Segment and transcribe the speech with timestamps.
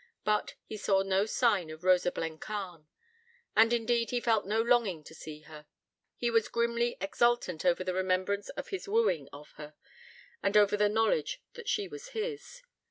[0.23, 2.87] But he saw no sign of Rosa Blencarn;
[3.55, 5.67] and, indeed, he felt no longing to see her:
[6.15, 9.75] he was grimly exultant over the remembrance of his wooing of her,
[10.41, 12.63] and over the knowledge that she was his.